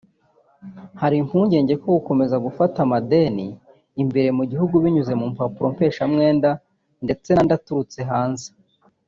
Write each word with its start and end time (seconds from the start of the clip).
Hari 1.01 1.15
impungenge 1.21 1.73
ko 1.81 1.87
gukomeza 1.97 2.35
gufata 2.45 2.77
amadeni 2.85 3.47
imbere 4.03 4.29
mu 4.37 4.43
gihugu 4.51 4.75
binyuze 4.83 5.13
mu 5.19 5.25
mpapuro 5.33 5.65
mpeshamwenda 5.75 6.49
ndetse 7.05 7.29
n’andi 7.31 7.53
aturutse 7.59 7.99
hanze 8.11 8.47